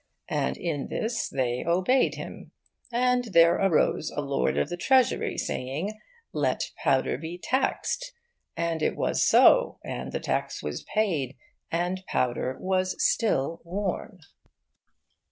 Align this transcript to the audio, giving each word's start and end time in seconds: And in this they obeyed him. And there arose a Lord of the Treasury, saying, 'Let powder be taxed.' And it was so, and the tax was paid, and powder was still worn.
And 0.29 0.57
in 0.57 0.87
this 0.87 1.29
they 1.29 1.63
obeyed 1.63 2.15
him. 2.15 2.53
And 2.91 3.25
there 3.25 3.53
arose 3.57 4.09
a 4.09 4.19
Lord 4.21 4.57
of 4.57 4.67
the 4.69 4.75
Treasury, 4.75 5.37
saying, 5.37 5.93
'Let 6.33 6.71
powder 6.75 7.19
be 7.19 7.37
taxed.' 7.37 8.11
And 8.57 8.81
it 8.81 8.95
was 8.95 9.23
so, 9.23 9.77
and 9.85 10.11
the 10.11 10.19
tax 10.19 10.63
was 10.63 10.81
paid, 10.85 11.37
and 11.71 12.03
powder 12.07 12.57
was 12.59 12.95
still 12.97 13.61
worn. 13.63 14.21